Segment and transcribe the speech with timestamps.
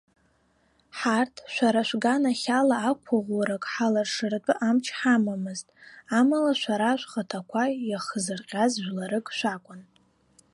[0.97, 5.67] Ҳарҭ, шәара шәганахьала ақәыӷәӷәарак ҳалшаратәы амч ҳамамызт,
[6.19, 9.81] амала шәара шәхаҭақәа иахзырҟьаз жәларык шәакәын.